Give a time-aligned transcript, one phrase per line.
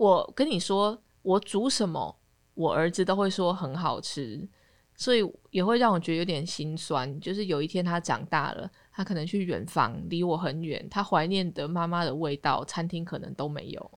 [0.00, 2.16] 我跟你说，我煮什么，
[2.54, 4.48] 我儿子都会说很好吃，
[4.96, 7.20] 所以也会让我觉得有点心酸。
[7.20, 13.90] 就是有一天他长大了，他可能去远方，离我很远，他怀念的妈妈的味道，餐厅可能都没有。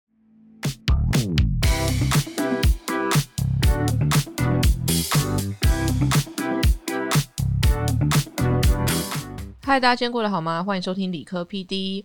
[9.62, 10.62] 嗨，大家今天过得好吗？
[10.62, 12.04] 欢迎收听理科 PD。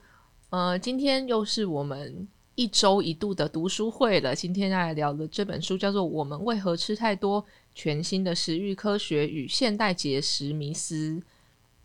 [0.50, 2.28] 呃，今天又是我们。
[2.58, 11.12] 一周一度的读书会了，今天要来聊的这本书叫做《我们为何吃太多：全新的食欲科学与现代节食迷思》。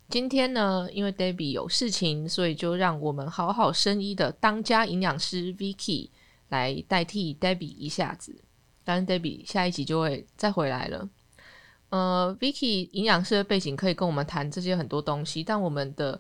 [0.10, 6.10] 今天呢，因为 Debbie 有事情，所以就让我们好好生医的当家营养师 Vicky
[6.50, 8.42] 来代替 Debbie 一下子。
[8.84, 11.08] 当然，Debbie 下一集就会再回来了。
[11.90, 16.20] 呃，Vicky 营养师的背景可以跟我们谈这些很多东西，但我们的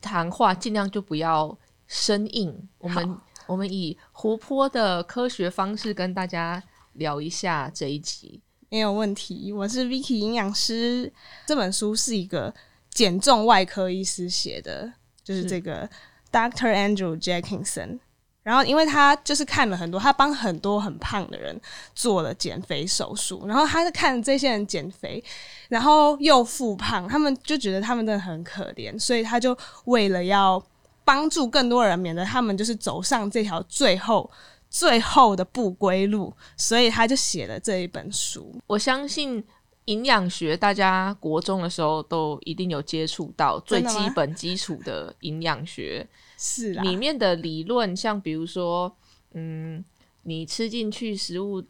[0.00, 2.66] 谈话尽量就不要生硬。
[2.78, 3.14] 我们
[3.52, 6.62] 我们以活泼的科学方式跟大家
[6.94, 9.52] 聊一下这一集，没有问题。
[9.52, 11.12] 我是 Vicky 营养师，
[11.46, 12.54] 这本书是一个
[12.88, 14.90] 减重外科医师写的，
[15.22, 15.86] 就是这个
[16.32, 17.98] Doctor Andrew Jackinson。
[18.42, 21.60] 然后，因为他就是看了很多，他帮很多很胖的人
[21.94, 25.22] 做了减肥手术，然后他是看这些人减肥，
[25.68, 30.64] 然后又复胖，他们就觉得他们真的很可怜，所以他就为了要。
[31.04, 34.30] 帮助更多人，免得他们就是走上这条最后、
[34.70, 38.54] 最后的不归路，所以他就写了这一本书。
[38.66, 39.44] 我相信
[39.86, 46.06] 营养学，大家国中的时候都一定有接触到最基本基础的营养学，
[46.38, 48.96] 是里面的理论，像比如说，
[49.32, 49.84] 嗯，
[50.22, 51.62] 你吃进去食物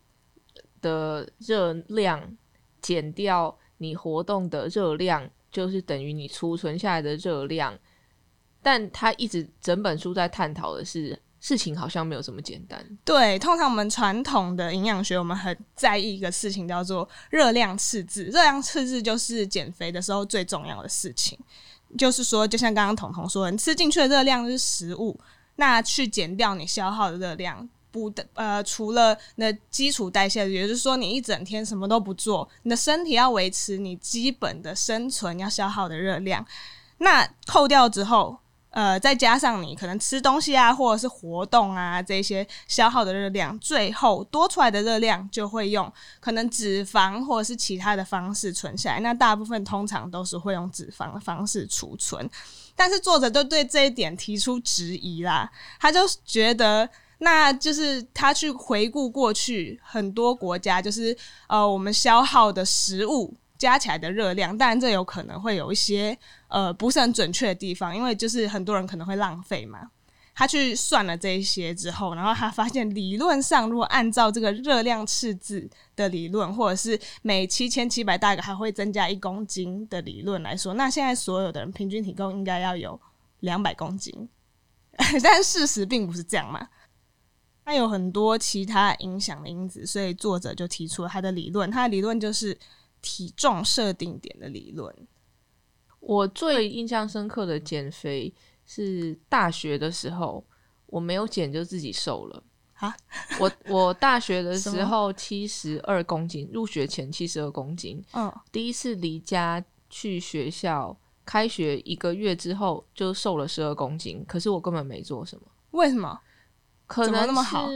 [0.83, 2.37] 的热量
[2.83, 7.79] 减掉你活动的热量，就是等于你储存下来的热量。
[8.63, 12.81] 但他一直整本书在探讨的是事情好像没有这么简单。
[13.05, 18.23] 对，通常我们传统的营养学，我们很在意一个事情叫做热量赤字。
[18.27, 21.37] 热量赤字就是减肥的时候最重要的事情。
[21.99, 25.19] 就是说，就像刚刚彤彤说，你吃进去的热量是食物，
[25.57, 36.47] 那去减掉你消耗的热量，不的呃，除了那基础代谢，也就是说你一整天什么都不做，你的身体要维持你基本的生存要消耗的热量，
[36.99, 38.39] 那扣掉之后。
[38.73, 45.91] 呃，再加上你可能吃东西啊，或者是活动啊，这些消耗的热量，最后多出来的热量就会用
[46.21, 49.01] 可能脂肪或者是其他的方式存下来。
[49.01, 52.29] 那大部分通常都是会用脂肪的方式储存。
[52.75, 61.15] 但是作者就对这一点提出质疑啦，他就觉得，那就是他去回顾过去很多国家，就是
[61.47, 63.35] 呃，我们消耗的食物。
[63.63, 66.19] 加起来的热量，当然这有可能会有一些
[66.49, 69.89] 呃不是很准确的地方，因为就是很多人可能会浪费嘛。
[70.35, 83.01] 他去算了这一些之后，然后他发现理论上，如果按照这个热量赤字的理论，或者是每七千七百大卡还会增加一公斤的理论来说，那现在所有的人平均体重应该要有
[83.41, 84.29] 两百公斤，
[85.23, 86.67] 但事实并不是这样嘛。
[87.65, 92.59] 它有很多其他影响的因子，所以作者就提出了他的理论，他的理论就是。
[93.03, 94.95] 体重设定点的理论，
[95.99, 98.33] 我最印象深刻的减肥
[98.65, 100.43] 是大学的时候，
[100.87, 102.43] 我没有减就自己瘦了
[102.75, 102.97] 啊！
[103.41, 110.97] 我我大学的时候七十二公斤，入学前七十二公斤，嗯，第一次离家去学校，
[111.27, 116.21] 开学一个月之后就瘦了十二公斤，可是我根本没做什么，为什么？
[116.87, 117.69] 可能那么好？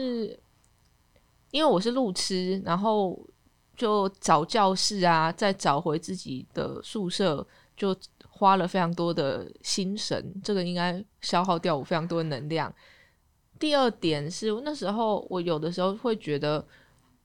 [1.50, 3.28] 因为我是路痴，然后。
[3.76, 7.94] 就找教室啊，再找回自己的宿舍，就
[8.28, 12.72] 花了非常多的心神，这个应该消耗掉我非常多能量。
[13.59, 16.66] 第二点是那时候我有的时候会觉得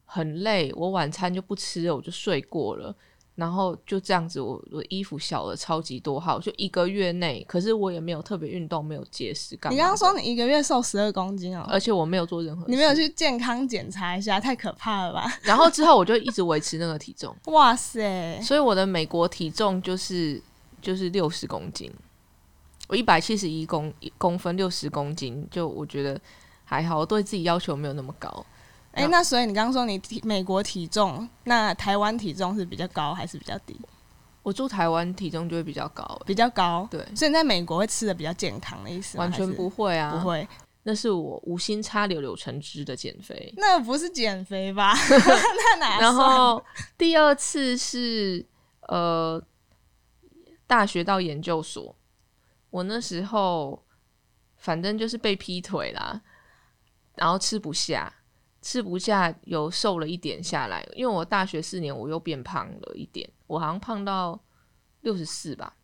[0.06, 2.95] 很累，我晚餐就不吃了，我就睡过了。
[3.36, 9.56] 然后就这样子，我我衣服小了超级多号，就一个月内，可是我也没有特别运动，没有节食。
[9.69, 15.31] 你刚刚说你一个月瘦十二公斤哦，而且我没有做任何，你没有去健康检查一下，太可怕了吧？
[15.44, 18.39] 然后之后我就一直维持那个体重，哇塞！
[18.42, 20.39] 所以我的美国体重就是
[20.81, 21.92] 就是六十公斤，
[22.89, 26.19] 我一百七十一公公分，六十公斤，就我觉得
[26.66, 28.45] 还好，我对自己要求没有那么高。
[28.91, 33.79] 哎，那所以你刚刚说你体美国体重，那台湾体重是比较高还是比较低？
[34.43, 36.88] 我住台湾体重就会比较高，比较高。
[36.91, 39.17] 对，所以你在美国会吃的比较健康的意思？
[39.17, 40.47] 完全不会啊，不会。
[40.83, 44.93] 那是我无心插柳柳成枝的减肥，那不是减肥吧？
[45.07, 45.99] 那哪？
[45.99, 46.63] 然后
[46.97, 48.43] 第二次是
[48.88, 49.39] 呃，
[50.65, 51.95] 大学到研究所，
[52.71, 53.83] 我那时候
[54.57, 56.19] 反正就是被劈腿啦。
[57.15, 58.11] 然后吃不下，
[58.62, 60.88] 吃不下，有瘦了一点下来。
[60.96, 64.40] 因为我大学四年我又变胖了一点，我好像胖到
[65.02, 65.75] 六十四吧，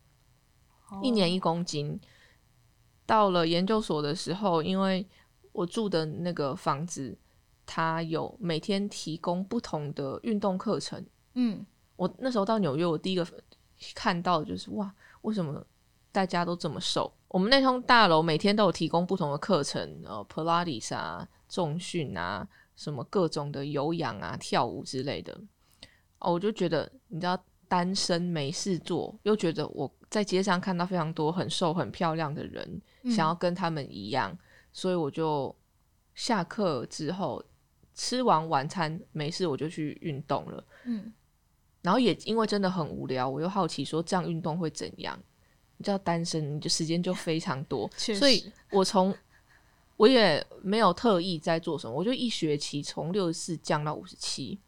[1.01, 1.99] 一年一公斤。
[3.05, 5.07] 到了研究所的时候，因为
[5.53, 7.17] 我住的那个房子，
[7.65, 11.03] 它有每天提供不同的运动课程。
[11.33, 11.65] 嗯，
[11.95, 13.25] 我那时候到纽约，我第一个
[13.95, 15.65] 看到的就是哇，为什么
[16.11, 17.11] 大家都这么瘦？
[17.29, 22.47] 我们那栋大楼每天都有提供不同的课程，呃，Pilates 啊、重训啊、
[22.77, 25.37] 什么各种的有氧啊、跳舞之类的。
[26.19, 27.37] 哦，我就觉得，你知道，
[27.67, 34.35] 单身没事做，又觉得我在街上看到非常多很瘦、很漂亮的人，想要跟他们一样，
[34.71, 35.53] 所以我就
[36.15, 37.43] 下课之后
[37.93, 40.63] 吃完晚餐没事，我就去运动了。
[40.85, 41.13] 嗯，
[41.81, 45.19] 然后也因为真的很无聊，我又好奇说这样运动会怎样？
[45.77, 49.15] 你知道单身，你就时间就非常多， 所以我从
[49.97, 54.59] 我也没有特意在做什么，我就一学期从六十四降到五十七。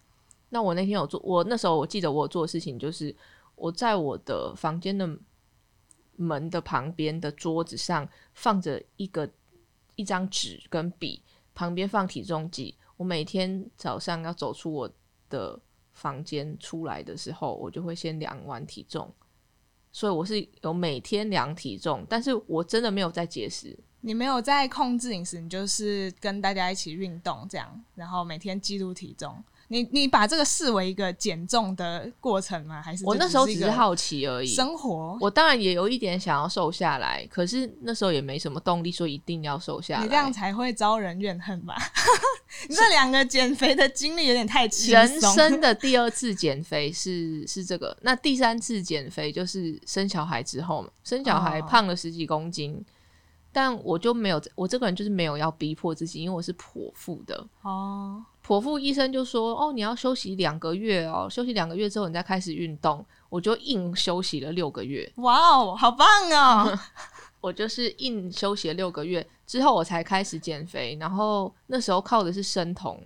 [0.50, 3.16] 那我那天有做，我那时候我记得我做的事情就是
[3.56, 5.08] 我在我的房间的
[6.16, 9.30] 门的旁边的桌子上放着一个
[9.96, 11.22] 一张纸跟笔，
[11.54, 12.75] 旁边放体重计。
[12.98, 14.92] 我每天早上要走出我
[15.30, 15.58] 的
[15.94, 19.14] 房间出来的时候，我就会先量完体重。
[19.92, 23.78] 所以我是有每天量体重，但是我真的没有在节食。
[24.01, 29.44] 你没有在控制饮食，你就是跟大家一起运动这样，然后每天记录体重。
[29.72, 32.81] 你你把这个视为一个减重的过程吗？
[32.81, 34.48] 还是我那时候只是好奇而已。
[34.48, 35.16] 生活？
[35.22, 40.01] 我当然也有一点想要瘦下来，可是那时候也没什么动力说一定要瘦下来。
[40.04, 41.75] 你这样才会招人怨恨吧？
[42.68, 45.22] 你这两个减肥的经历有点太轻人。
[45.22, 52.84] 生的第二次减肥是是这个，那第三次减肥就是生小孩之后嘛，生小孩哦胖了十几公斤，
[53.51, 66.80] 但我就没有，我这个人就是没有要逼迫自己，因为我是剖腹的，哦，剖腹医生就说：“哦，你要休息两个月哦，休息两个月之后你再开始运动。”我就硬休息了六个月，哇哦，好棒哦！
[67.40, 70.98] 我就是硬休息了六个月之后，我才开始减肥。
[71.00, 73.00] 然后那时候靠的是生酮，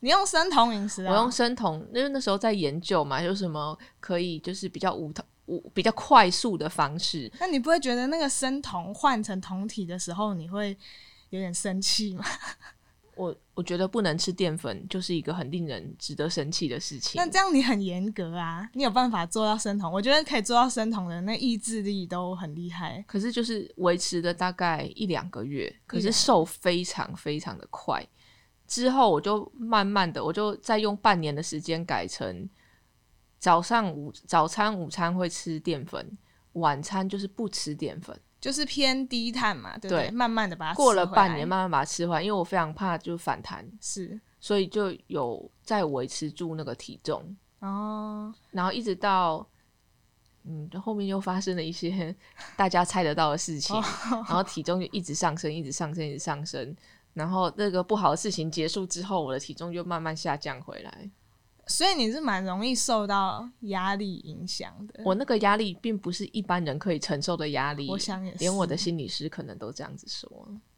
[0.00, 1.12] 你用生酮饮食啊？
[1.12, 5.39] 我用生酮，因为那时候在研究嘛，有什么可以就是比较无无
[5.72, 7.32] 比较快速的方式。
[7.40, 10.76] 那你不会觉得那个生酮换成酮体的时候，你会
[11.30, 12.24] 有点生气吗？
[13.16, 17.28] 我我觉得不能吃淀粉，就是一个很令人值得生气的事情那。
[17.28, 19.92] 这样你很严格啊，你有办法做到生酮？
[19.92, 23.04] 我觉得可以做到生酮的那意志力都很厉害。
[23.06, 28.02] 可是就是维持了大概一两个月，可是瘦非常非常的快。
[28.66, 32.48] 之后我就慢慢的，我就再用半年的时间改成
[33.40, 36.16] 早上午早餐、午餐会吃淀粉，
[36.52, 38.16] 晚餐就是不吃淀粉。
[38.40, 40.06] 就是偏低碳嘛，对不对？
[40.06, 49.44] 对慢慢的把它过了半年，慢慢把它吃完，因为我非常怕就反弹，是所以就有在维持住那个体重，哦，然后一直到。
[50.44, 52.16] 嗯，后面又发生了一些
[52.56, 53.76] 大家猜得到的事情，
[54.10, 56.74] 然后体重就一直上升，一直上升，一直上升。
[57.12, 61.10] 然后那个不好的事情结束之后，我的体重就慢慢下降回来。
[61.70, 65.00] 所以你是蛮容易受到压力影响的。
[65.04, 70.28] 我那个压力并不是一般人可以承受的压力，我想也是，连我的心理师可能都这样子说。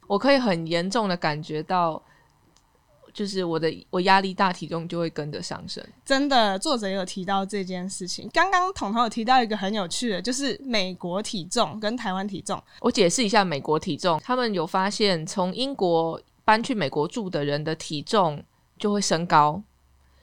[0.05, 2.01] 我可以很严重的感觉到，
[3.11, 5.83] 就是我的我压力大，体重就会跟着上升。
[6.05, 8.29] 真的，作者也有提到这件事情。
[8.31, 12.61] 刚刚彤彤有提到一个很有趣的，就是美国体重跟台湾体重。
[12.81, 18.43] 我解释一下美国体重，他们有发现，从英国搬去美国住的人的体重
[18.77, 19.63] 就会升高，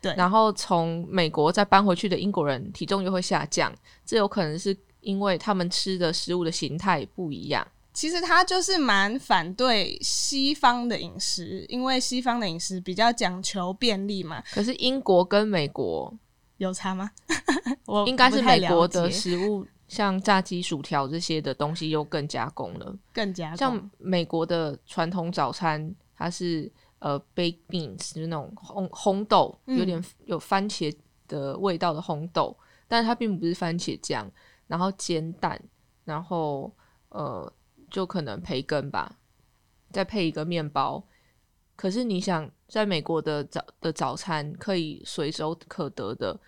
[0.00, 3.72] 对然后从美国再搬回去的英国人体重又会下降，
[4.04, 7.66] 这有可能是因为他们吃的食物的形态不一样。
[7.92, 14.42] 其实他就是蛮反对西方的饮食，因为西方的饮食比较讲求便利嘛。
[14.52, 16.14] 可是英国跟美国
[16.58, 17.10] 有差吗？
[17.86, 22.96] 我应该是美国的食物，像炸鸡、薯条这些的东西又更加工了。
[23.12, 30.96] 更加像美国的传统早餐，它是呃 baked beans，就是那种烘烘豆，嗯有点有番茄
[31.28, 32.56] 的味道的烘豆，
[32.88, 34.30] 但是它并不是番茄酱，
[34.68, 35.60] 然后煎蛋，
[36.04, 36.74] 然后
[37.10, 37.52] 呃
[37.90, 39.18] 就可能培根吧，
[39.90, 41.04] 再配一个面包。
[41.76, 46.38] 可是你想，在美国的早的早餐可以随手可得的，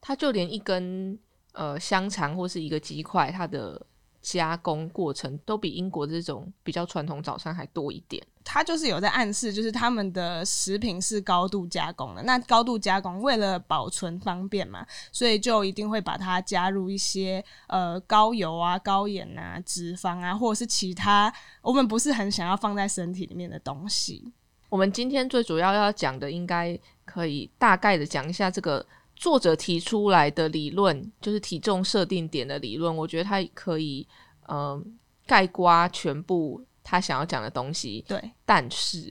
[0.00, 1.18] 它就连一根
[1.52, 3.86] 呃香肠或是一个鸡块，它的
[4.24, 8.26] 加工过程都比英国这种比较传统早餐还多一点。
[8.42, 12.22] 他就是有在暗示，就是他们的食品是高度加工的。
[12.24, 24.32] 那高度加工为了保存方便嘛，所以就一定会把它加入一些呃高油啊、高盐啊、脂肪啊，或者是其他我们不是很想要放在身体里面的东西。
[24.68, 28.84] 我们今天最主要要讲的，应该可以大概的讲一下这个
[29.16, 32.94] 作者提出来的理论，就是体重设定点的理论。
[32.96, 34.06] 我觉得它可以
[34.48, 36.64] 嗯概括全部。
[36.86, 39.10] 他想要讲的东西，对，但是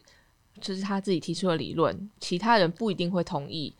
[0.61, 3.75] 这是他自己提出的理论，其他人不一定会同意。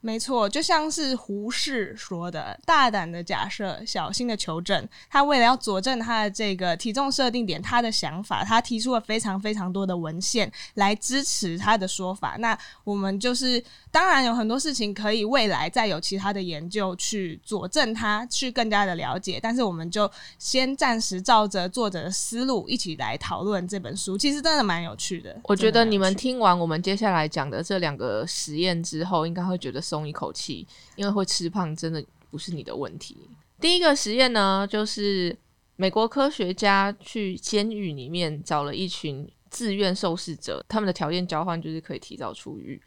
[0.00, 12.36] 没错，就像是胡适说的：“大胆的假设，小心的求证。”他为了要佐证他的这个体重设定点，他的想法，他提出了非常非常多的文献来支持他的说法。
[12.38, 13.60] 那我们就是
[13.94, 19.38] 当然有很多事情可以未来再有其他的研究去佐证它，去更加的了解。
[19.40, 24.18] 但是我们就先暂时照着作者的思路一起来讨论这本书。
[24.18, 25.40] 其实真的蛮有趣的。
[25.44, 29.84] 我觉得你们听完我们接下来讲的这两个实验之后，应该会觉得。
[29.84, 33.28] 松一口气，因为会吃胖真的不是你的问题。
[33.60, 35.36] 第一个实验呢，就是
[35.76, 42.80] 美国科学家去监狱里面找了一群自愿受试者，他们的条件交换就是可以提早出狱。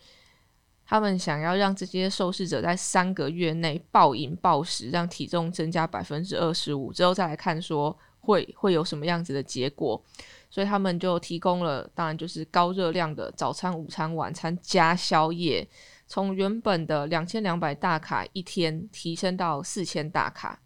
[0.87, 10.01] 他们想要让这些受试者在三个月内暴饮暴食，让体重增加百分之二十五，之后再来看说会会有什么样子的结果。
[10.49, 15.67] 所以他们就提供了，当然就是高热量的早餐、午餐、晚餐加宵夜。
[16.07, 20.57] 从原本的两千两百大卡一天提升到四千大卡，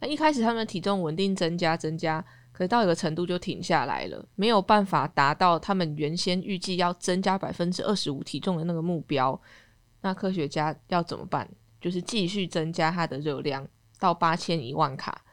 [0.00, 9.40] 那一开始他们的体重稳定增加增加，可是到一个程度就停下来了，没有办法达到他们原先预计要增加百分之二十五体重的那个目标。
[10.02, 11.48] 那科学家要怎么办？
[11.80, 13.66] 就是继续增加它的热量
[13.98, 15.24] 到八千一万卡，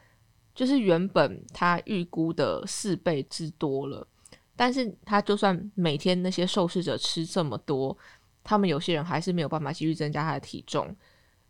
[0.54, 4.06] 就是原本他预估的四倍之多了。
[4.56, 7.96] 但是他就算每天那些受试者吃这么多。
[8.42, 10.96] 他们有些人还是没有办法继续增加他的体重。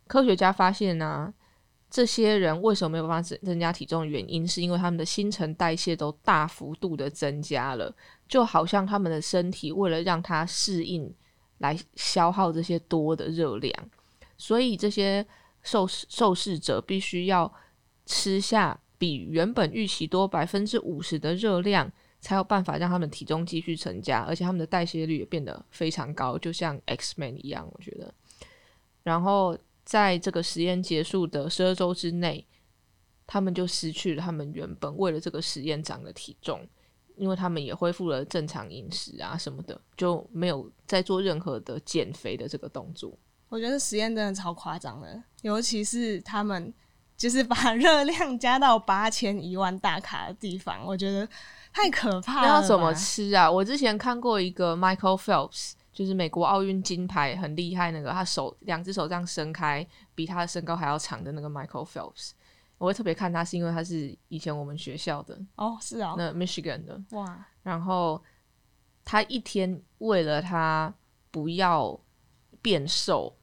[0.07, 1.33] 科学家发现呢，
[1.91, 7.93] 这些人为什么没有办法增增加体重原因，是因为他们的新陈代谢都大幅度的增加了，
[8.27, 11.13] 就好像他们的身体为了让它适应，
[11.57, 13.89] 来消耗这些多的热量，
[14.37, 15.23] 所以这些
[15.61, 17.53] 受受试者必须要
[18.05, 21.91] 吃下比原本预期多百分之五十的热量。
[22.23, 28.13] 才有办法让他们体重继续增加，而且他们的代谢率也变得非常高，就像 X Man 一样，我觉得。
[29.01, 29.57] 然后
[29.91, 32.47] 在这个实验结束的十二周之内，
[33.27, 36.65] 他们就失去了他们原本为了这个实验长的体重，
[37.17, 43.19] 因为他们也恢复了正常饮食啊什么的，就没有再做任何的减肥的这个动作。
[43.49, 46.73] 我觉得实验真的超夸张的，尤其是他们
[47.17, 51.27] 就是把 热量加到八千一万大卡的地方，我觉得。
[51.73, 52.41] 太可怕了！
[52.41, 53.49] 那要怎么吃啊？
[53.49, 62.31] 我之前看过一个 Michael Phelps，就是美国奥运金牌很厉害那个，他手两只手这样伸开，比他的身高还要长的那个 Michael Phelps。
[62.77, 67.45] 我会特别看他，是因为他是以前我们学校的哦，是啊，那 Michigan 的哇。
[67.61, 68.19] 然后
[69.05, 70.91] 他一天为了他
[71.29, 71.99] 不要
[72.61, 73.35] 变瘦，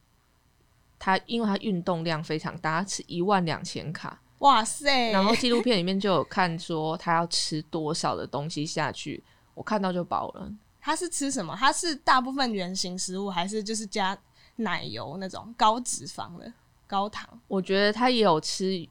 [0.99, 4.21] 他因为他运动量非常大，他吃一万两千卡。
[4.39, 5.13] 哇塞！
[5.13, 9.23] 然后纪录片里面就有看说他要吃多少的东西下去，
[9.55, 10.53] 我看到就饱了。
[10.89, 11.55] 他是吃什么？
[11.55, 14.19] 它是大部分原型食物，还是就是加
[14.57, 16.51] 奶油那种高脂肪的、
[16.87, 17.39] 高糖？
[17.47, 18.89] 我觉得他也有吃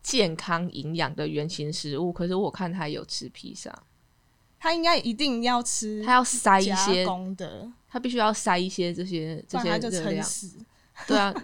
[0.00, 3.76] 健康营养的原型食物，可是我看他有吃披萨。
[4.60, 10.24] 他应该一定要吃，他要塞一些工的，他必须要塞一些这些这些热量。
[11.08, 11.34] 对啊。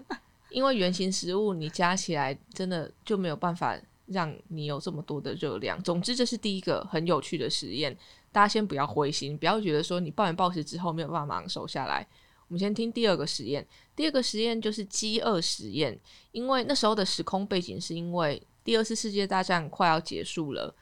[0.50, 5.82] 因为原型食物你加起来真的就没有办法让你有这么多的热量。
[5.82, 7.96] 总之，这是第一个很有趣的实验，
[8.32, 12.04] 大家先不要灰心，不要觉得说你暴饮暴食之后没有办法马上瘦下来。
[12.48, 13.66] 我们先听第二个实验。
[13.94, 15.98] 第二个实验就是饥饿实验，
[16.32, 20.74] 因为那时候的时空背景是因为第二次世界大战快要结束了，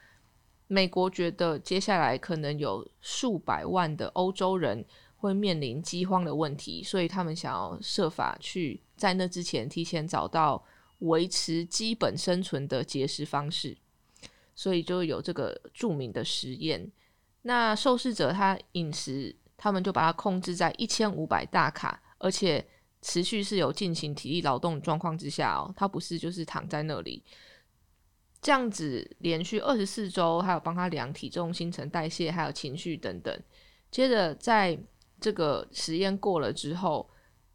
[0.67, 4.83] 美国觉得接下来可能有数百万的欧洲人
[5.17, 8.81] 会面临饥荒的问题，所以他们想要设法去。
[8.95, 10.63] 在那之前，提前找到
[10.99, 13.77] 维持基本生存的节食方式，
[14.55, 16.91] 所以就有这个著名的实验。
[17.43, 22.65] 那受试者他饮食，他们就把它控制在一千五百大卡，而且
[23.01, 27.23] 持续是有进行体力劳动状况之下哦，他不是就是躺在那里
[28.41, 33.43] 这样子连续二十四周，还有帮他量体重、新陈代谢，还有情绪等等。
[33.89, 34.77] 接着在
[35.19, 37.09] 这个实验过了之后。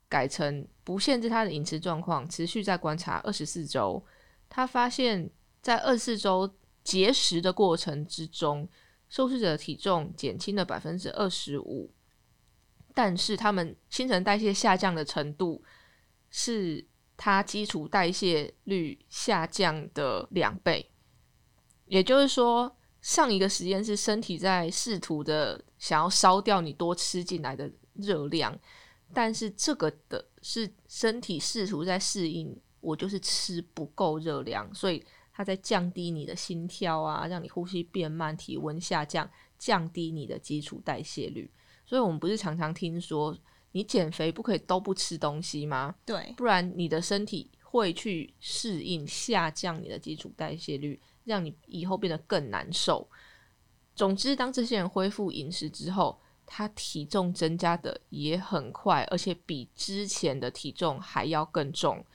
[0.09, 4.01] 改成不限制他的饮食状况，持续在观察二十四周。
[4.49, 5.29] 他发现，
[5.61, 6.49] 在二十四周
[6.85, 8.69] 节食的过程之中，
[9.09, 11.93] 受试者体重减轻了百分之二十五，
[12.95, 15.63] 但是他们新陈代谢下降的程度
[16.31, 16.87] 是
[17.17, 20.91] 它基础代谢率下降的两倍。
[21.87, 28.59] 也就是说，上一个实验是身体在试图的想要烧掉你多吃进来的热量，
[29.15, 35.05] 但是这个的是身体试图在适应，我就是吃不够热量，所以
[35.37, 39.29] 它在降低你的心跳啊，让你呼吸变慢，体温下降，
[39.59, 41.51] 降低你的基础代谢率。
[41.85, 43.37] 所以我们不是常常听说，
[43.73, 45.95] 你减肥不可以都不吃东西吗？
[46.07, 50.99] 对，不然你的身体会去适应下降你的基础代谢率。
[51.25, 53.05] 让你以后变得更难受。
[53.97, 62.07] 总之，当这些人恢复饮食之后，他体重增加的也很快，而且比之前的体重还要更重。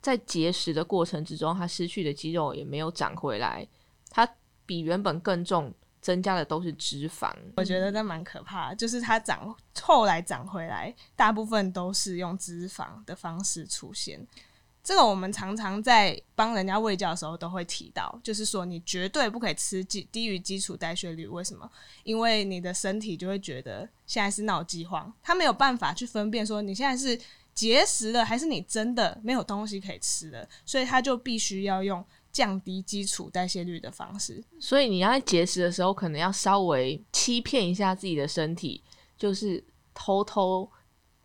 [0.00, 3.66] 在节食的过程之中，他失去的肌肉也没有长回来，
[4.08, 4.28] 他
[4.64, 7.30] 比原本更重，增加的都是脂肪。
[7.56, 14.26] 我觉得那蛮可怕，就是他长后来长回来，大部分都是用脂肪的方式出现。
[14.82, 21.26] 这个我们常常在帮人家喂教的时候都会提到，就是说你绝对不可以吃基低于基础代谢率。
[21.26, 21.70] 为什么？
[22.02, 27.20] 因为你的身体就会觉得现在是闹饥荒，他没有办法去分辨说你现在是
[27.60, 34.42] 节食了还是你真的没有东西可以吃了，所以他就必须要用降低基础代谢率的方式。
[34.58, 38.82] 所以你要在节食的时候，可能要稍微欺骗一下自己的身体，
[39.16, 40.70] 就是偷偷。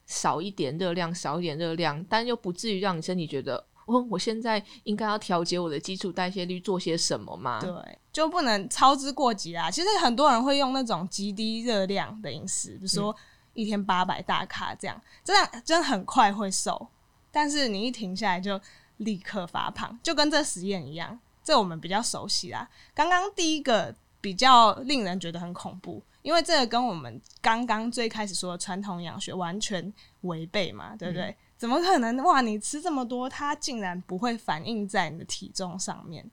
[0.08, 3.56] 少一点热量，少一点热量，但又不至于让你身体觉得，
[3.88, 7.60] 哦，我现在应该要调节我的基础代谢率，做些什么吗？
[7.60, 7.72] 对，
[8.14, 9.72] 就不能操之过急啦。
[9.72, 13.16] 其实很多人会用那种极低热量的饮食，比如说
[13.56, 16.88] 一天八百大卡这样，真的真的很快会瘦，
[17.32, 18.62] 但是你一停下来就
[18.98, 21.20] 立刻发胖，就跟这实验一样。
[21.44, 22.70] 这我们比较熟悉啦。
[22.94, 26.04] 刚刚第一个比较令人觉得很恐怖。
[26.22, 31.38] 因为这个跟我们刚刚最开始说的传统养学完全违背嘛，对不对？
[31.56, 32.18] 怎么可能？
[32.24, 36.28] 哇，你吃这么多，它竟然不会反映在你的体重上面？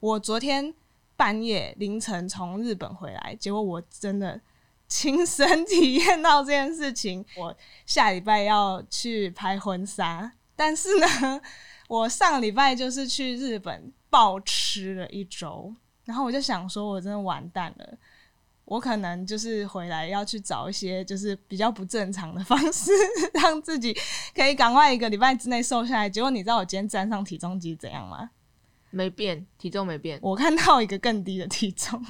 [0.00, 0.72] 我昨天
[1.18, 4.40] 半夜凌晨从日本回来，结果我真的
[4.88, 7.24] 亲身 体验到这件事情。
[7.36, 11.40] 我下礼拜要去拍婚纱，但是呢，
[11.88, 17.98] 我上礼拜就是去日本暴吃了一周，然后我就想说，我真的完蛋了。
[18.64, 22.90] 我可能就是回来要去找一些就是比较不正常的方式，
[23.34, 23.96] 让自己
[24.34, 26.10] 可以赶快一个礼拜之内瘦下来。
[26.10, 28.30] 结果你知道我今天站上体重机怎样吗？
[28.90, 30.18] 没变，体重没变。
[30.20, 32.04] 我看到一个更低的体重。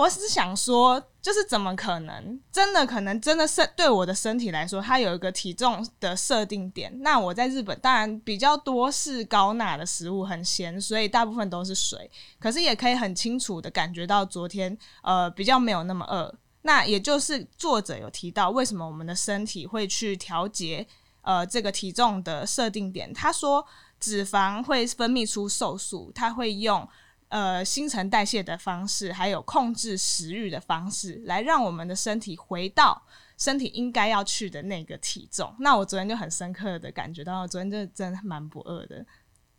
[0.00, 2.40] 我是想说，就是怎么可能？
[2.50, 6.90] 真的可能真的是对我的身体来说，它有一个体重的设定点。
[7.02, 12.10] 那我在日本当然比较多是高钠的食物，很咸，所以大部分都是水。
[12.38, 16.34] 可是也可以很清楚的感觉到昨天呃比较没有那么饿。
[16.62, 20.86] 那也就是作者有提到，为什么我们的身体会去调节
[21.20, 23.12] 呃这个体重的设定点？
[23.12, 23.66] 他说。
[24.00, 26.88] 脂肪会分泌出瘦素，它会用
[27.30, 33.02] 呃新陈代谢的方式，还有控制食欲的方式，来让我们的身体回到
[33.36, 35.52] 身体应该要去的那个体重。
[35.58, 38.96] 那我昨天就很深刻的感觉到，昨天就真的蛮不饿的。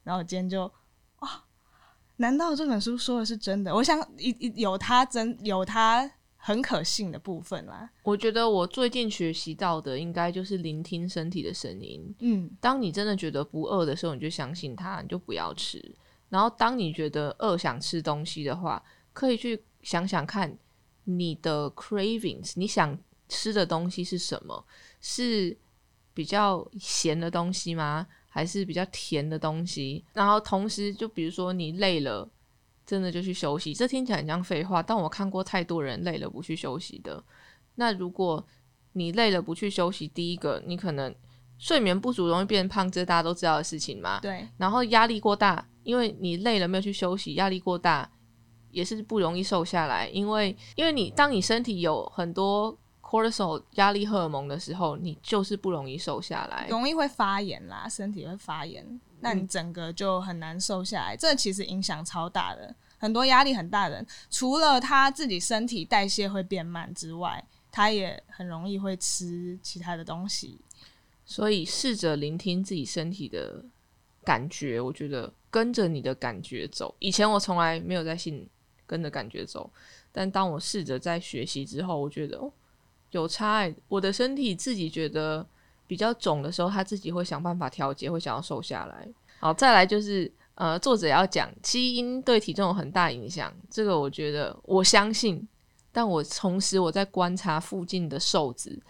[0.03, 0.71] 然后我今天就
[1.17, 1.43] 啊，
[2.17, 3.75] 难道这本书说的是真的？
[3.75, 6.12] 我想一有它真有它。
[6.43, 12.15] 很可信的部分啦，我觉得我最近学习到的应该就是聆听身体的声音。
[12.17, 15.79] 嗯，当你真的觉得不饿的时候，你就相信它，你就不要吃。
[16.32, 20.58] 然后当你觉得饿想吃东西的话，可以去想想看
[21.04, 22.98] 你的 cravings，你想
[23.30, 24.65] 吃的东西是什么？
[25.00, 25.56] 是
[26.15, 28.08] 比较咸的东西吗？
[28.28, 30.04] 还是比较甜的东西？
[30.13, 32.28] 然后同时，就比如说你累了。
[32.84, 37.24] 真的就去休息，这听起来很像废话，但我看过太多人累了不去休息的。
[37.76, 38.46] 那如果
[38.94, 41.13] 你累了不去休息，第一个你可能
[41.62, 44.19] 睡眠不足，容易变胖，这大家都知道的事情嘛。
[44.19, 44.47] 对。
[44.58, 48.10] 然后压力过大，因为你累了没有去休息，压力过大
[48.71, 50.08] 也是不容易瘦下来。
[50.08, 59.00] 因为因为你当你身体有很多 cortisol 压力荷尔蒙的时候，你就是不容易瘦下来，容易会发炎啦，身体会发炎。
[59.19, 62.74] 那你整个就很难瘦下来，这其实影响超大的。
[62.97, 70.60] 很多压力很大的人，除了他自己身体代谢会变慢之外，他也很容易会吃其他的东西。
[71.32, 73.63] 所以试着聆听自己身体的
[74.26, 76.94] 感觉，我觉得跟着你的感觉走。
[77.00, 78.46] 以前我从来没有在信
[78.86, 79.72] 跟着感觉走，
[80.12, 82.52] 但当我试着在学习之后，我觉得哦
[83.12, 83.74] 有差。
[83.88, 85.48] 我的身体自己觉得。
[85.88, 89.06] 比较肿的时候，他自己会想办法调节，会想要瘦下来。
[89.41, 95.46] 好，再来就是，呃，作者要讲基因对体重有很大影响，这个我觉得我相信，
[95.91, 98.82] 但我同时我在观察附近的瘦子，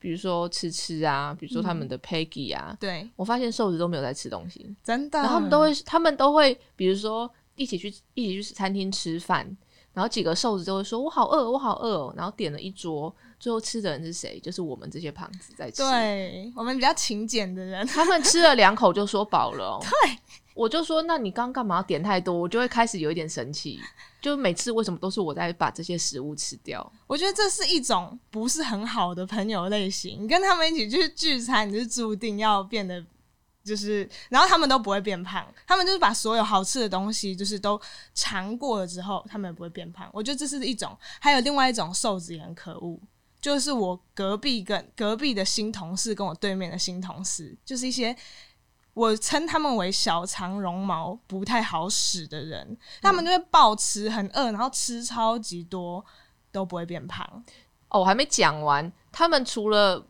[0.00, 9.56] 比如说吃吃啊，比如说他们的 Peggy 啊，对，我发现瘦子都没有在吃东西，真的，然后他们都会，他们都会，比如说一起去一起去餐厅吃饭，
[9.92, 14.40] 然后几个瘦子就会说：“我好饿，我好饿哦。”然后点了一桌，最后吃的人是谁？
[14.40, 15.82] 就是我们这些胖子在吃。
[15.82, 19.78] 对我们比较勤俭的人，他们吃了两口就说饱了、哦。
[19.84, 20.16] 对，
[20.54, 23.80] 我就说：“那你刚干嘛要点太多？”我就会开始有一点生气，
[24.20, 26.92] 就每次为什么都是我在把这些食物吃掉？
[27.06, 30.22] 我觉得这是一种不是很好的朋友类型。
[30.22, 33.04] 你跟他们一起去聚餐，你是注定要变得
[33.62, 37.80] 就是，然后他们都不会变胖，他们就是把所有好吃的东西就是都
[38.14, 40.10] 尝过了之后，他们也不会变胖。
[40.12, 42.98] 我觉得这是一种，还有另外一种瘦子也很可恶。
[43.40, 48.14] 就是我隔壁跟隔壁的新同事跟我对面的新同事，就是一些
[49.00, 56.04] 我称他们为小肠绒毛不太好使的人，他们就会暴吃，很饿，然后吃超级多，
[56.52, 57.26] 都不会变胖。
[57.88, 60.04] 哦，我还没讲完，他们除了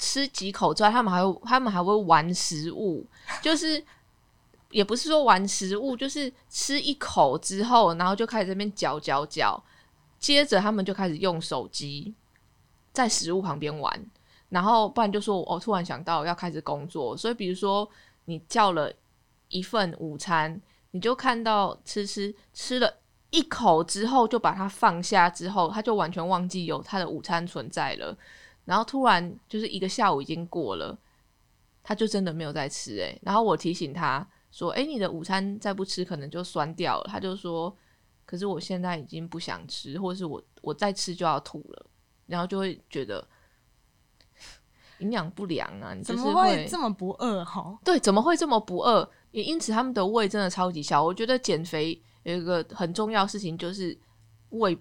[0.00, 3.06] 吃几口之外，他们还会他们还会玩食物，
[3.40, 3.80] 就是
[4.70, 9.62] 也不是说玩食物，就是吃一口之后，然后就开始这边嚼嚼嚼，
[10.18, 12.12] 接着他们就开始用手机
[12.92, 14.04] 在食物旁边玩，
[14.48, 17.88] 然后不然就说我、哦、突然想到要开始工作，所以比如说
[18.26, 18.92] 你叫了
[19.48, 20.60] 一份午餐，
[20.92, 23.00] 你就看到吃吃吃了。
[23.30, 28.16] 一口之后就把它放下，之后他就完全忘记有他的午餐存在了。
[28.64, 30.96] 然后突然就是一个下午已经过了，
[31.82, 37.76] 他就真的没有再吃诶、然后我提醒他说：“诶、你的午餐再不吃可能就酸掉了。”他就说
[38.24, 41.86] ：“可是我现在已经不想吃，或是我我再吃就要吐了。”
[42.26, 43.26] 然后就会觉得
[45.04, 45.94] 营养不良啊！
[45.94, 47.78] 你就是怎么会这么不饿哈？
[47.84, 49.08] 对，怎么会这么不饿？
[49.30, 51.02] 也因此他们的胃真的超级小。
[51.02, 52.00] 我觉得减肥。
[52.24, 53.94] 有一个很重要的事情就是
[54.48, 54.74] 胃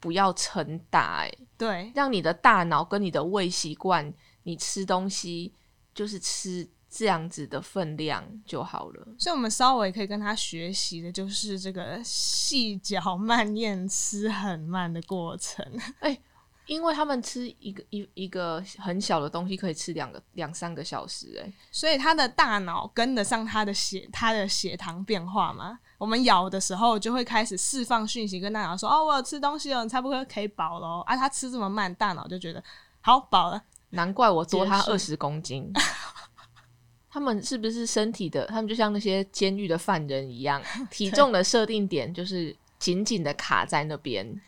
[0.00, 4.10] 不要撑大、欸，对，让你的大脑跟你的胃习惯，
[4.44, 5.52] 你吃东西
[5.94, 9.06] 就是吃这样子的分量就好了。
[9.18, 15.62] 所以，我们稍微可以跟他学习的就是这个细嚼慢咽、吃很慢的过程。
[16.00, 16.22] 哎、欸，
[16.66, 25.78] 因为他们吃一个一一个很小的东西，可以吃两个两三个小时、欸，哎，所以他的大脑跟得上他的血，他的血糖变化吗？
[25.98, 32.62] 我们咬的时候就会开始释放讯息，跟大脑说：“哦，我有吃东西了，你差不多可以饱了。”啊，他吃这么慢，大脑就觉得
[33.00, 33.62] 好饱了。
[33.90, 35.72] 难怪我多他二十公斤。
[37.08, 38.44] 他们是不是身体的？
[38.46, 44.40] 他们就像那些监狱的犯人一样， 体重的设定点就是紧紧的卡在那边。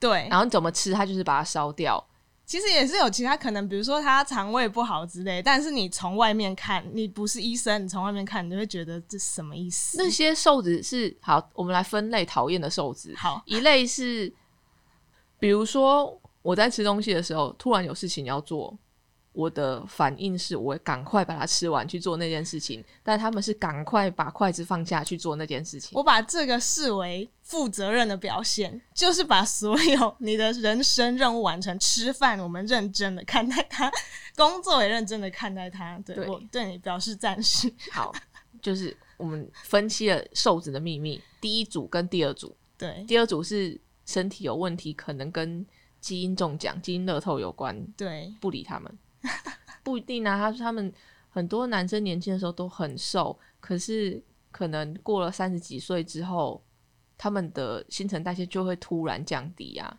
[0.00, 2.04] 对，然后怎么吃，它就是把它烧掉。
[2.46, 9.96] 其实也是有其他可能，比如说他肠胃不好之类，但是你从外面看，你不是医生，你从外面看，你就会觉得这什么意思？
[9.98, 13.14] 那些瘦子是好，我们来分类讨厌的瘦子。
[13.16, 14.34] 好，一类是，
[15.38, 18.76] 比如说我在吃东西的时候，突然有事情要做，
[19.32, 25.90] 我的反应是我会赶快把它吃完去做那件事情，但他们是赶快把筷子放下去做那件事情。
[25.94, 31.78] 我把这个视为负责任的表现，就是把所有你的人生任务完成。
[31.78, 33.90] 吃饭我们认真的看待它，
[34.36, 35.98] 工作也认真的看待它。
[36.04, 37.72] 对，对我对你表示赞许。
[37.92, 38.12] 好，
[38.60, 45.64] 就是我们分析了瘦子的秘密，第一组跟第二组，对第二组是身体有问题，可能跟
[46.00, 48.98] 基因中奖、基因乐透有关，对，不理他们，
[49.82, 50.38] 不一定啊。
[50.38, 50.92] 他说他们
[51.28, 56.62] 很多男生年轻的时候都很瘦，可是可能过了三十几岁之后，
[57.16, 59.98] 他们的新陈代谢就会突然降低啊。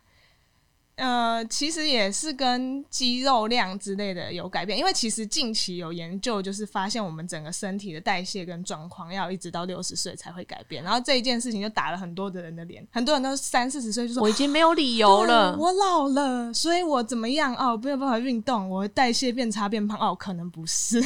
[0.96, 10.84] 呃，其实也是跟肌肉量之类的有改变，因为其实近期有研究，就是发现我们整个身体的代谢跟状况要一直到六十岁才会改变。
[10.84, 21.02] 然后这一件事情就打了很多的人的脸，很多人都三四十岁就说我已经没有理由了，我老了，所以我怎么样哦，没有办法运动，我代谢变差变胖哦，可能不是，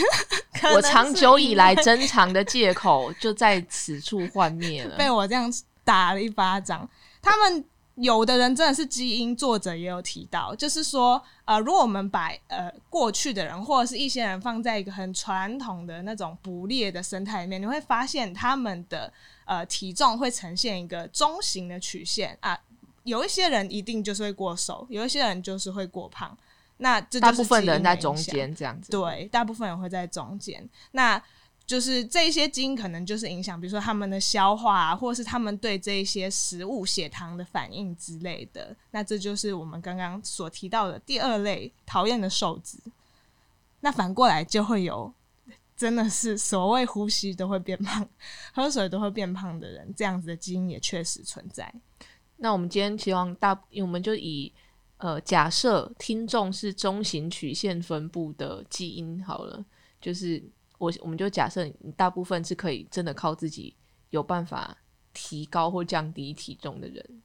[0.61, 4.97] 可我长久以来珍藏的借口就在此处幻灭了。
[4.99, 5.51] 被我这样
[5.85, 6.89] 打了一巴掌。
[7.23, 7.65] 他们
[7.97, 19.11] 有的人真的是基因，作者也有提到，就是说，呃，如果我们把呃过去的人或者是一些人放在一个很传统的那种捕猎的生态里面，你会发现他们的
[19.47, 22.59] 呃体重会呈现一个中型的曲线啊。
[23.05, 26.37] 有一些人一定就是会过瘦，有一些人就是会过胖。
[26.79, 28.91] 那这大部分人在中间这样子。
[28.91, 30.69] 对，大部分人会在中间。
[30.91, 31.23] 那
[31.67, 38.75] 就是这些基因可能就是影响，比如说他们的消化啊，或是他们对这些食物血糖的反应之类的。
[38.93, 42.79] 那这就是我们刚刚所提到的第二类讨厌的瘦子。
[43.81, 45.13] 那反过来就会有
[45.77, 48.09] 真的是所谓呼吸都会变胖，
[48.55, 51.73] 喝水都会变胖的人，这样子的基因也确实存在。
[52.37, 54.53] 那我们今天希望大，我们就以
[54.99, 59.65] 呃假设听众是中型曲线分布的基因好了，
[60.01, 60.43] 就是
[60.79, 63.77] 我我们就假设你大部分是可以真的靠自己
[64.11, 64.77] 有办法
[65.13, 67.23] 提高或降低体重的人。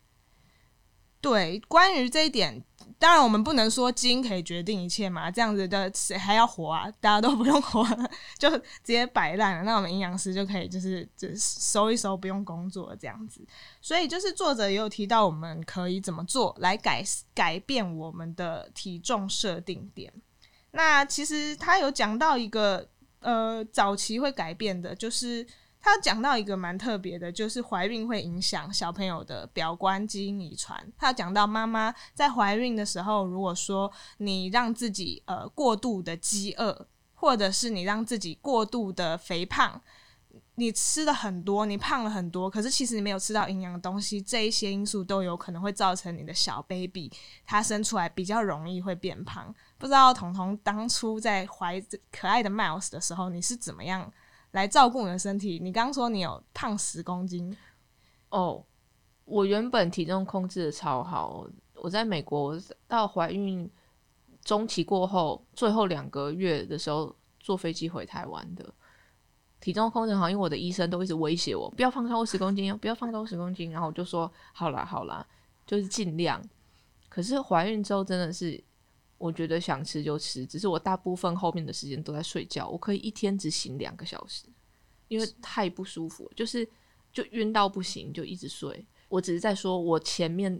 [1.19, 2.63] 对，关于这一点，
[2.97, 6.89] 当然我们不能说基因可以决定一切嘛，这样子的谁还要活啊？
[6.99, 8.09] 大家都不用活了，
[8.39, 9.63] 就直接摆烂了。
[9.63, 13.45] 那我们营养师就可以就是就收一收，不用工作这样子。
[13.81, 17.03] 所以就是作者也有提到，我们可以怎么做来改
[17.35, 20.11] 改变我们的体重设定点。
[20.71, 22.89] 那其实他有讲到一个
[23.21, 25.47] 呃早期会改变的，就是。
[25.83, 30.79] 他讲到一个蛮特别的，就是怀孕会影响小朋友的表观基因遗传。
[30.95, 39.81] 他讲到妈妈在怀孕的时候，如果说你让自己呃过度的饥饿，或者是你让自己过度的肥胖，
[40.53, 47.11] 你吃了很多，你胖了很多，可是其实你没有吃到营养的东西，这一些因素都有可能会造成你的小 baby
[47.43, 49.51] 他生出来比较容易会变胖。
[49.81, 54.13] 不知道彤彤当初在怀可爱的 Mouse 的时候，你是怎么样？
[54.51, 55.57] 来照顾你的身体。
[55.59, 57.57] 你刚说你有胖十公斤
[58.29, 58.63] 哦，
[59.25, 61.47] 我原本体重控制的超好。
[61.73, 62.55] 我在美国
[62.87, 63.67] 到怀孕
[64.43, 68.71] 中期过后，最后两个月的时候坐飞机回台湾的，
[69.59, 73.71] 体重控制好，因为我的医生都一直威胁我不要放超过十公斤，不要放超过十公斤。
[73.71, 75.25] 然后我就说好啦好啦，
[75.65, 76.39] 就是尽量。
[77.09, 78.63] 可是怀孕之后真的是。
[79.21, 82.67] 我觉得想吃就吃，只是我大部分后面的时间都在睡觉。
[82.67, 84.45] 我可以一天只醒两个小时，
[85.09, 86.67] 因为太不舒服，就是
[87.13, 88.83] 就晕到不行，就一直睡。
[89.09, 90.59] 我只是在说，我前面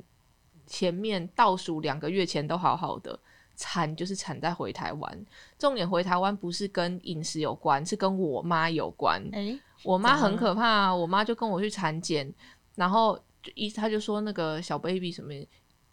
[0.68, 3.20] 前面倒数两个月前都好好的，
[3.56, 5.26] 惨就是惨在回台湾。
[5.58, 9.20] 重点回台湾不是跟饮食有关，是跟我妈有关。
[9.32, 10.96] 诶，我妈很可怕啊！
[10.96, 12.32] 我妈就跟我去产检，
[12.76, 15.34] 然后就一她就说那个小 baby 什么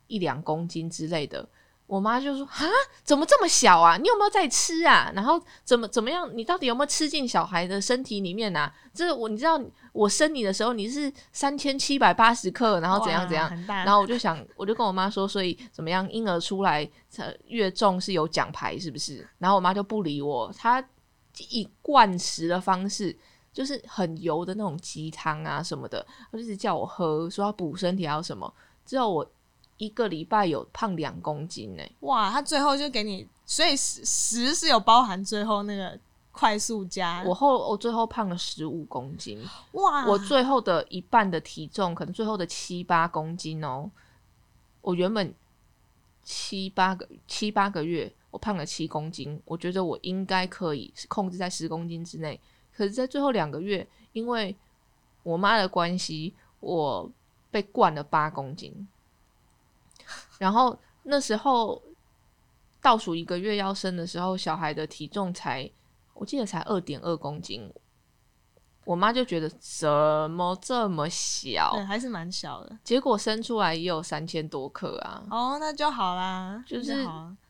[0.07, 1.49] 一两公斤之类的。
[1.89, 2.69] 我妈就说：“啊，
[3.03, 3.97] 怎么这么小啊？
[3.97, 5.11] 你有没有在吃啊？
[5.15, 6.31] 然后怎么怎么样？
[6.37, 8.71] 你到底有没有吃进小孩的身体里面啊？
[8.93, 9.59] 这我你知道，
[9.93, 13.51] 我生你的时候你是三千七百八十克，然后怎样怎样？
[13.67, 16.07] 然后我就想，我就跟我妈说，所以怎么样？
[16.13, 16.87] 婴儿出来
[17.47, 19.27] 越重是有奖牌，是不是？
[19.39, 20.87] 然后我妈就不理我，她
[21.49, 23.17] 以灌食的方式，
[23.51, 28.53] 就是很油的那种鸡汤啊什么的，她就是叫我喝，说要补身体还有什么。
[28.85, 29.33] 之后我。
[29.79, 32.31] 一个礼拜有胖两公斤呢，哇！
[32.31, 35.99] 他最后就给你，所以十十是有包含最后那个
[36.33, 37.23] 快速加。
[37.25, 39.41] 我后我最后胖了十五公斤，
[39.73, 40.07] 哇！
[40.07, 43.91] 我最后的一半的体重，可能最后的七八公斤哦。
[44.81, 45.33] 我原本
[46.23, 52.41] 七八个七八个月，我胖了七公斤，我觉得我应该可以控制在十公斤之内。
[52.77, 54.55] 可是，在最后两个月，因为
[55.23, 57.11] 我妈的关系，我
[57.51, 58.89] 被灌了八公斤。
[60.39, 61.83] 然后那时候
[62.81, 65.69] 倒数一个月要生的时候，小孩的体重才
[66.15, 67.73] 我记得才二点二公斤，
[68.85, 69.89] 我妈就觉得怎
[70.31, 72.79] 么这么小，对，还是蛮小的。
[72.85, 75.23] 结果生出来也有三千多克啊！
[75.31, 77.05] 哦，那就好啦，就是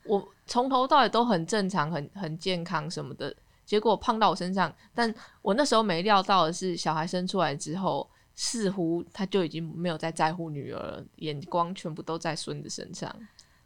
[0.05, 4.75] 我从头到尾都很正常、很很健康什么的，结果胖到我身上。
[4.95, 8.09] 但我那时候没料到的是，小孩生出来之后。
[8.41, 13.13] 似乎他就已经没有在在乎女儿了，眼光全部都在孙子身上。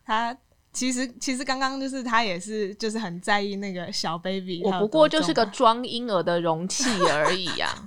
[0.02, 0.34] 他
[0.72, 4.62] 其实其实刚刚就是他也是就是很在意那个小 baby。
[4.64, 7.86] 我不过就是个装婴儿的容器而已呀，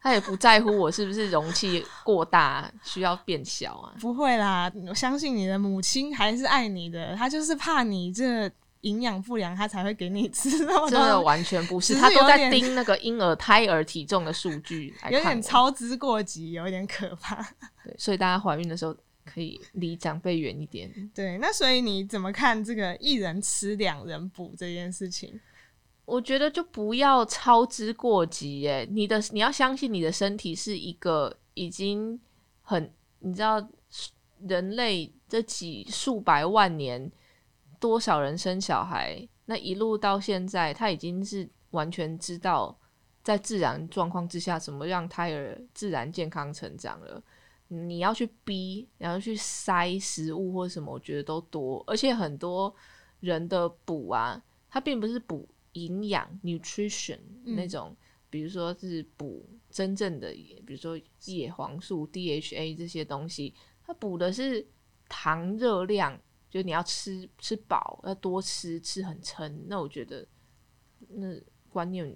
[0.00, 3.94] 他也不在乎我是不是容器过大需要变小啊。
[4.00, 8.50] 不会啦，我相信你的母亲还是爱你的，她就是怕你这。
[8.86, 10.48] 营养不良，他才会给你吃。
[10.88, 17.42] 真的完全不是，他都在盯那个婴儿胎儿体重的数据， 有点操之过急，有点可怕。
[17.84, 20.88] 对，所以大家怀孕的时候可以离长辈远一点。
[21.12, 25.38] 对，那所以你怎么看这个一人吃两人补这件事情？
[26.04, 28.60] 我觉得就不要操之过急。
[28.60, 28.86] 耶。
[28.88, 32.20] 你的你要相信你的身体是一个已经
[32.62, 33.68] 很，你知道，
[34.46, 37.10] 人类这几数百万年。
[37.80, 42.78] 多少人生小孩，那一路到现在，他已经是完全知道
[43.22, 47.22] 在自然状况之下，怎么让胎儿自然健康成长了。
[47.68, 51.82] 你要去逼，然后去塞食物或什么，我觉得都多。
[51.86, 52.72] 而且很多
[53.20, 57.96] 人的补啊，它并不是补营养 （nutrition） 那种，
[58.30, 60.30] 比如说是补真正的，
[60.64, 63.52] 比如说叶黄素 （DHA） 这些东西，
[63.84, 64.64] 它补的是
[65.08, 66.16] 糖热量。
[66.56, 69.64] 就你要吃吃饱，要多吃，吃很撑。
[69.68, 70.26] 那我觉得，
[71.08, 71.38] 那
[71.68, 72.10] 观念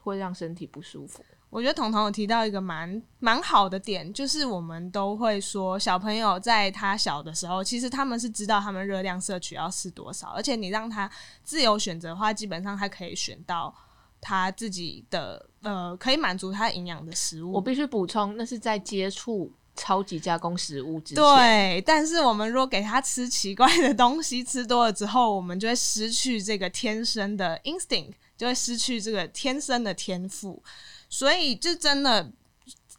[0.00, 1.24] 会让身体不舒服。
[1.48, 11.10] 我觉得彤彤有提到一个蛮蛮好的点，就是我们都会说，小朋友在他小的时候，其实他们是知道他们热量摄取要是多少，而且你让他
[11.42, 13.74] 自由选择的话，基本上他可以选到
[14.20, 17.50] 他自己的呃可以满足他营养的食物。
[17.50, 21.24] 我必须补充，那是在接触超级加工食物之前。
[21.24, 30.62] 对，但是我们如果给他吃奇怪的东西， 吃多了之后，我们就会失去这个天生的 instinct，就会失去这个天生的天赋。
[31.08, 32.30] 所以，就真的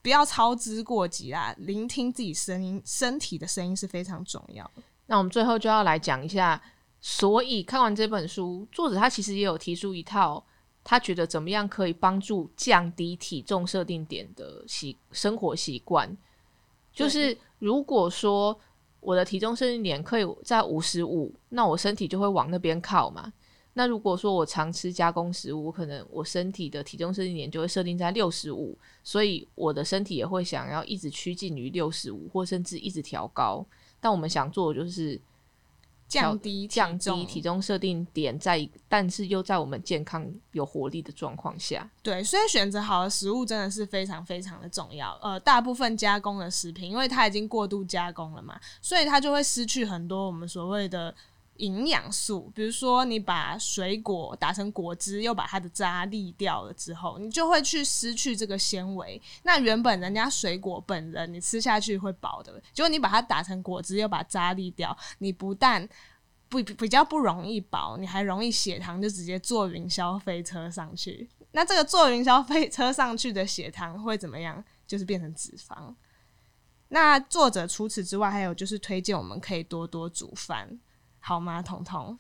[0.02, 4.82] 不要操之过急啦，聆听自己声音、身体的声音是非常重要的。
[5.06, 6.60] 那我们最后就要来讲一下，
[7.00, 10.44] 所以看完这本书，作者他其实也有提出一套，
[10.84, 16.18] 他觉得怎么样可以帮助降低体重设定点的习生活习惯。
[16.94, 18.58] 就是如果说
[19.00, 23.32] 我的体重设定点可以在五十五，那我身体就会往那边靠嘛。
[23.74, 33.66] 那如果说我常吃加工食物，可能我身体的体重设定点就会设定在六十五，所以我的身体也会想要一直趋近于六十五，或甚至一直调高。
[34.02, 35.20] 但我们想做的就是
[36.12, 41.90] 降低降低体重设定点，在但是又在我们健康有活力的状况下。
[42.04, 45.18] 对，所以选择好的食物真的是非常非常的重要。
[45.22, 51.16] 呃，大部分加工的食品，因为它已经过度加工了嘛，所以它就会失去很多我们所谓的。
[51.62, 59.22] 营养素，比如说你把水果打成果汁，又把它的渣沥掉了之后，你就会去失去这个纤维。
[59.44, 65.88] 那原本人家水果本人你吃下去会饱的，结果你把它打成果汁，又把渣沥掉，你不但
[66.50, 71.30] 不比较不容易饱，你还容易血糖就直接坐云霄飞车上去。
[71.52, 74.64] 那这个坐云霄飞车上去的血糖会怎么样？
[74.88, 75.94] 就是变成脂肪。
[76.90, 80.68] 那作者除此之外，还有就是推荐我们可以多多煮饭。
[81.22, 82.20] 好吗，彤彤？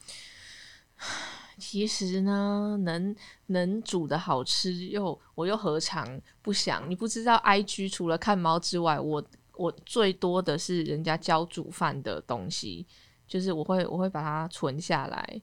[1.57, 3.15] 其实呢，能
[3.47, 6.89] 能煮的好吃，又我又何尝不想？
[6.89, 12.87] 你不知道，I G 除了看猫之外，我我最多的是人家教煮饭的东西，
[13.27, 15.41] 就是我会我会把它存下来，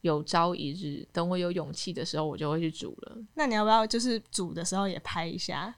[0.00, 3.18] 有朝一日等我有勇气的时候，我就会去煮了。
[3.34, 5.72] 那你要不要就是煮的时候也拍一下？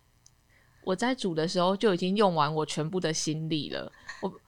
[0.83, 3.93] 我在煮的时候就已经用完我全部的心力了。
[4.23, 4.41] 我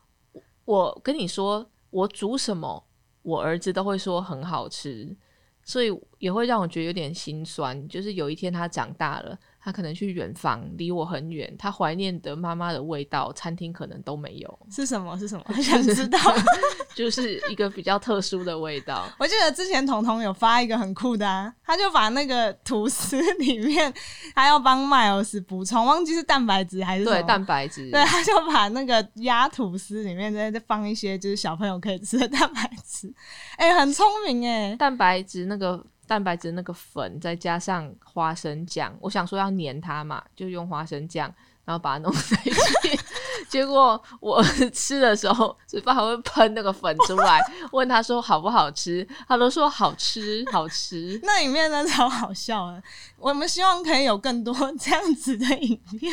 [0.65, 1.69] 我跟你说。
[1.97, 2.85] 我煮什么，
[3.23, 5.17] 我儿子都会说很好吃，
[5.65, 7.89] 所以也会让我觉得有点心酸。
[7.89, 9.39] 就是有一天他长大了。
[9.67, 11.53] 他可能去远方，离我很远。
[11.59, 14.59] 他怀念的妈妈的味道，餐厅可能都没有。
[14.71, 15.19] 是什么？
[15.19, 15.43] 是什么？
[15.53, 16.21] 很想知道。
[16.95, 19.09] 就是一个比较特殊的味道。
[19.19, 23.93] 我记得之前彤彤有发一个很酷的，啊，他就把那个吐司里面，
[24.37, 27.91] 他要帮麦尔斯补充，忘记是蛋白质还是对蛋白质。
[27.91, 33.13] 对，他就把那个鸭吐司里面再再放一些，就是小朋友可以吃的蛋白质。
[33.57, 35.85] 哎，很聪明哎，蛋白质那个。
[36.07, 41.33] 蛋白质那个粉，再加上花生酱，我想说要粘它嘛，就用花生酱，
[41.65, 43.01] 然后把它弄 在一起。
[43.49, 44.43] 结果我
[44.73, 47.41] 吃的时候，嘴巴还会喷那个粉出来。
[47.73, 51.19] 问他说好不好吃，他都说好吃，好吃。
[51.23, 52.83] 那里面呢超好笑啊。
[53.17, 56.13] 我们希望可以有更多这样子的影片。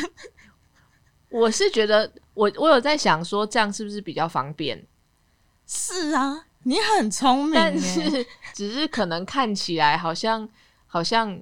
[1.29, 4.85] 我是觉得，我我有在想说，这样是不是比较方便？
[5.65, 6.45] 是啊。
[6.63, 10.47] 你很聪明，但是只是可能看起来好像
[10.87, 11.37] 好像，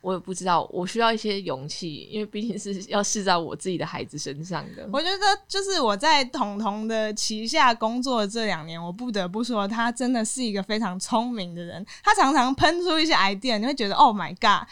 [0.00, 4.88] 我也不知道，我需要一些勇气，因为毕竟是要试在我自己的孩子身上的。
[4.92, 11.84] 我觉得就是我在彤彤的旗下工作这两年，我不得不说，他真的是一个非常聪明的人。
[12.02, 14.68] 他常常喷出一些 idea，你会觉得 Oh my God，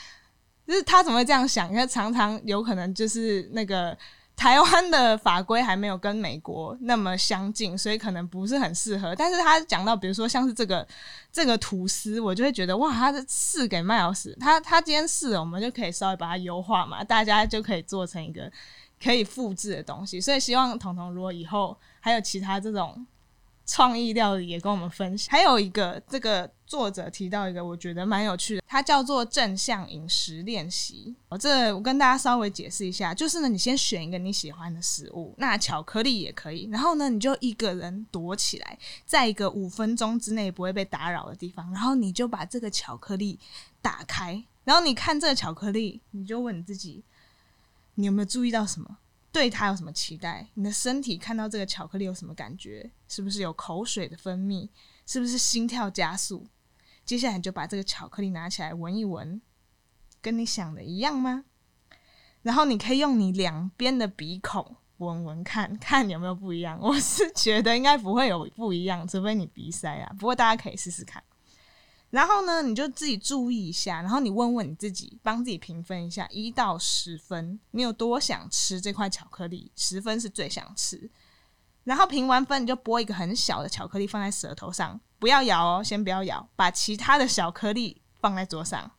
[0.66, 1.70] 就是他怎么会这样想？
[1.70, 3.96] 因为常常有可能就是那个。
[4.40, 9.14] 台湾的法规还没有跟美国那么相近，所以可能不是很适合。
[9.14, 10.88] 但是他讲到，比如说像是这个
[11.30, 18.50] 这个吐司，我就会觉得哇，他是试给麦老师，他他今天试了，我们就可以稍微把它优化嘛，大家就可以做成一个
[18.98, 20.18] 可以复制的东西。
[20.18, 23.06] 所以希望彤彤如果以后还有其他这种。
[23.70, 31.14] 创意料理也跟我们分享，还有一个这个作者提到一个我觉得蛮有趣的，它叫做正向饮食练习。
[31.28, 43.38] 我这我跟大家稍微解释一下，就是呢，你先选一个你喜欢的食物，那巧克力也可以，然后呢，你就一个人躲起来，在一个五分钟之内不会被打扰的地方，然后你就把这个巧克力
[43.80, 47.04] 打开，然后你看这个巧克力，你就问你自己，
[47.94, 48.96] 你有没有注意到什么？
[49.32, 50.48] 对它有什么期待？
[50.54, 52.90] 你的身体看到这个巧克力有什么感觉？
[53.06, 54.68] 是不是有口水的分泌？
[55.06, 56.46] 是不是心跳加速？
[57.04, 59.40] 接下来你就把这个巧克力拿起来闻一闻，
[60.20, 61.44] 跟你想的一样吗？
[62.42, 66.78] 然后你可以用你两边的鼻孔闻闻看看有没有不一样。
[66.80, 70.12] 我是觉得应该不会有不一样，除非你鼻塞啊。
[70.18, 71.22] 不过大家可以试试看。
[72.10, 79.70] 然后呢，你就自己注意一下，然后你问问你自己，帮自己评分一下，一到十分，你有多想吃这块巧克力？
[79.76, 81.10] 十分是最想吃。
[81.84, 88.90] 然后评完分，你就剥一个很小的巧克力放在舌头上，不要咬哦，先不要咬，把其他的小颗粒放在桌上。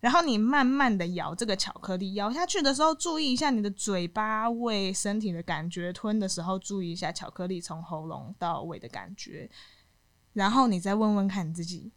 [0.00, 9.48] 然后你慢慢的咬这个巧克力，咬下去的时候注意一下你的嘴巴、胃、身体的感觉，吞的时候注意一下巧克力从喉咙到胃的感觉。
[10.32, 11.92] 然后你再问问看你自己，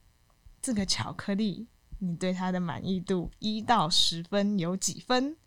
[0.66, 1.68] 这个巧克力
[1.99, 5.38] 你对它的满意度一到十分有几分？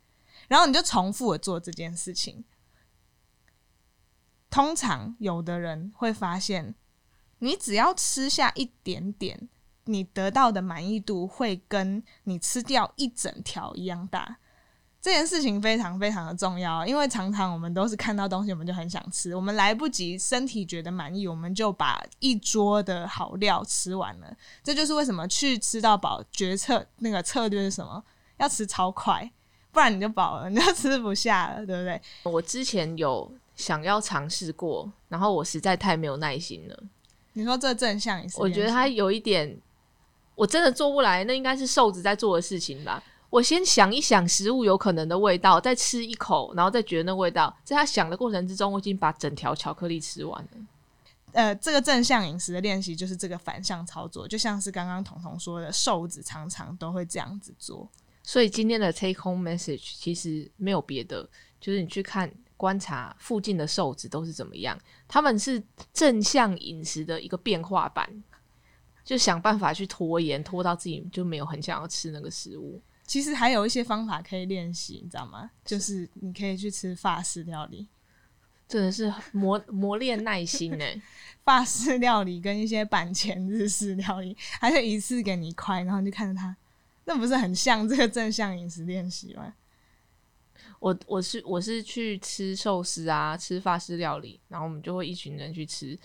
[0.46, 2.44] 然后你就重复的做这件事情。
[4.48, 6.76] 通常有的人会发现，
[7.40, 9.48] 你只要吃下一点点。
[9.86, 14.38] 你得到的满意度会跟你吃掉一整条一样大，
[15.00, 24.36] 这件事情非常非常的重要，因为常常我们都是看到东西我们就很想吃，我们来不及身体觉得满意，我们就把一桌的好料吃完了。
[24.62, 28.02] 这就是为什么去吃到饱决策那个策略是什么？
[28.38, 29.30] 要吃超快，
[29.72, 32.00] 不然你就饱了，你就吃不下了，对不对？
[32.24, 36.82] 我之前有想要尝试过，然后我实在太没有耐心了。
[37.34, 38.20] 你说这正向？
[38.36, 39.60] 我觉得它有一点。
[40.34, 43.02] 我真的做不来，那应该是瘦子在做的事情吧。
[43.30, 47.54] 我先想一想食物有可能的味道，再吃一口，然后再觉得那味道。
[47.62, 50.50] 在他想的过程之中，我已经把整条巧克力吃完了。
[51.32, 57.86] 呃，这个正向饮食的练习就是这个反向操作，就像是刚刚彤彤说的，瘦子常常都会这样子做。
[58.22, 61.28] 所以今天的 take home message 其实没有别的，
[61.60, 65.62] 就是你去看观察附近的瘦子都是怎么样，他们是
[65.92, 68.24] 正向饮食的一个变化版。
[69.04, 72.78] 就想办法去拖延，拖到自己就没有很想要吃那个食物。
[73.08, 75.50] 其实还有一些方法可以练习，你知道吗？
[75.64, 77.88] 就是你可以去吃法式料理，
[78.68, 80.84] 真的是磨磨练耐心呢。
[81.42, 86.54] 法式料理跟一些板前日式料理，还可以一次给你一块，然后就看着它，
[87.06, 89.54] 那不是很像这个正向饮食练习吗？
[90.78, 95.98] 我我是我是去吃寿司啊，吃法式料理，然后我们就会一群人去吃。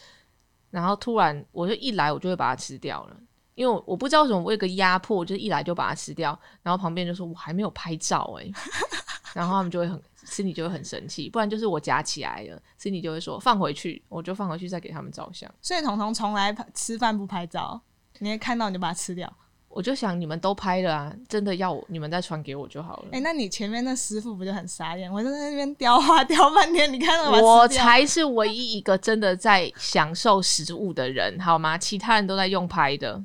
[0.71, 3.19] 然后突然，我就一来，我就会把它吃掉了，
[3.55, 6.37] 因为我我不知道为什么，我有个压迫，就是一来就把它吃掉。
[6.61, 8.49] 然后旁边就说我还没有拍照哎，
[9.33, 15.49] 然后他们就会很心里就会很生气，不然就是我夹起来了，心里就会说放回去，我就放回去再给他们照相。
[15.61, 17.79] 所以彤彤从来吃饭不拍照，
[18.19, 19.31] 你看到你就把它吃掉。
[19.75, 23.05] 我就想你们都拍了啊，真的要你们再传给我就好了。
[23.11, 25.11] 哎，那你前面那师傅不就很傻眼？
[25.11, 27.41] 我就在那边雕花 雕半天，你看到吗？
[27.41, 31.75] 我才是唯一一个真的在享受食物的人，好吗？
[31.75, 33.19] 其他人都在用拍的。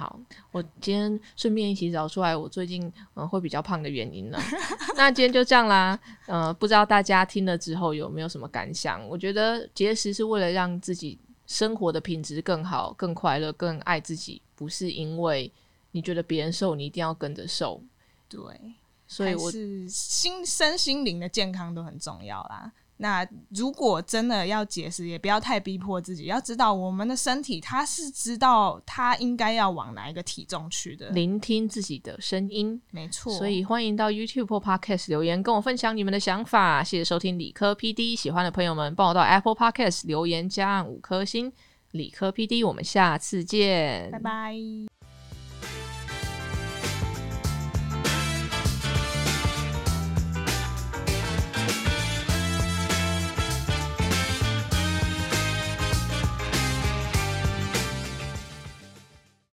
[0.00, 0.18] 好，
[0.50, 4.40] 我今天顺便一起找出来我最近嗯会比较胖的原因了。
[4.96, 5.98] 那今天就这样啦。
[6.26, 9.06] 呃，不知道大家听了之后有没有什么感想？
[9.06, 14.40] 我觉得节食是为了让自己生活的品质更好、更快乐、更爱自己。
[14.54, 15.52] 不是因为
[15.90, 17.82] 你觉得别人瘦，你一定要跟着瘦。
[18.26, 18.40] 对，
[19.06, 22.72] 所以我是心身心灵的健康都很重要啦。
[23.00, 26.26] 那如果真的要节食，也不要太逼迫自己。
[26.26, 31.08] 要知道，我们的身体它是知道它应该要往哪一个体重去的。
[31.10, 33.32] 聆听自己的声音，没错。
[33.32, 36.84] 所以欢迎到 YouTube 或 Podcast 留言，跟我分享你们的想法。
[36.84, 41.50] 谢谢收听理科 PD，喜欢的朋友们帮我到 Apple Podcast 留言加按五颗星。
[41.92, 44.99] 理科 PD，我们下次见，拜拜。